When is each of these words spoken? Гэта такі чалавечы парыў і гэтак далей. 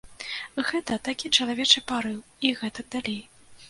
Гэта 0.69 0.97
такі 1.09 1.31
чалавечы 1.37 1.85
парыў 1.95 2.19
і 2.47 2.57
гэтак 2.65 2.95
далей. 2.99 3.27